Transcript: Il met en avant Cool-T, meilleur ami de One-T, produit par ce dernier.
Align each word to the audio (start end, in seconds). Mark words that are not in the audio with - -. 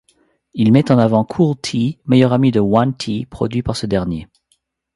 Il 0.55 0.71
met 0.71 0.89
en 0.91 0.97
avant 0.97 1.23
Cool-T, 1.23 1.99
meilleur 2.07 2.33
ami 2.33 2.49
de 2.49 2.59
One-T, 2.59 3.27
produit 3.27 3.61
par 3.61 3.75
ce 3.77 3.85
dernier. 3.85 4.27